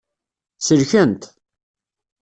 Selkent. 0.57 1.21